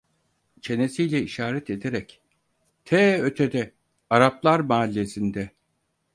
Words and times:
Çenesiyle 0.61 1.21
işaret 1.23 1.69
ederek: 1.69 2.21
"Tee 2.85 3.21
ötede, 3.21 3.71
Araplar 4.09 4.59
Mahallesi'nde!" 4.59 5.51